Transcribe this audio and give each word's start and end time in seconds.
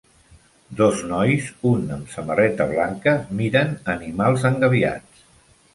Dos 0.79 1.03
nois, 1.11 1.49
un 1.73 1.83
amb 1.97 2.09
samarreta 2.15 2.67
blanca, 2.73 3.15
miren 3.43 3.79
animals 3.97 4.49
engabiats. 4.53 5.27